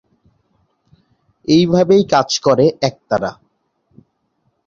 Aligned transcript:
এভাবেই 1.47 2.03
কাজ 2.13 2.29
করে 2.39 2.65
একতারা। 2.81 3.31